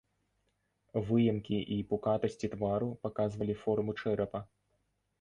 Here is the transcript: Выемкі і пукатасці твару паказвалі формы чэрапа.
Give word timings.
Выемкі 1.09 1.59
і 1.77 1.79
пукатасці 1.93 2.51
твару 2.57 2.91
паказвалі 3.07 3.61
формы 3.65 3.91
чэрапа. 4.01 4.47